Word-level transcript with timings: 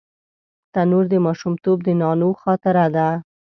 تنور 0.73 1.05
د 1.11 1.15
ماشومتوب 1.25 1.77
د 1.83 1.89
نانو 2.01 2.29
خاطره 2.41 2.85
ده 2.95 3.07